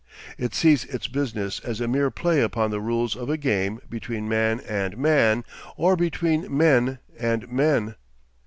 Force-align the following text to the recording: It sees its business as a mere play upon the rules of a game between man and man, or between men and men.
It 0.35 0.55
sees 0.55 0.83
its 0.85 1.05
business 1.07 1.59
as 1.59 1.79
a 1.79 1.87
mere 1.87 2.09
play 2.09 2.41
upon 2.41 2.71
the 2.71 2.81
rules 2.81 3.15
of 3.15 3.29
a 3.29 3.37
game 3.37 3.79
between 3.87 4.27
man 4.27 4.59
and 4.61 4.97
man, 4.97 5.43
or 5.77 5.95
between 5.95 6.47
men 6.49 6.97
and 7.19 7.47
men. 7.51 7.93